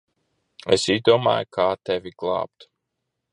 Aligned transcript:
Es 0.75 0.85
izdomāju, 0.93 1.49
kā 1.59 1.67
tevi 1.91 2.15
glābt. 2.25 2.67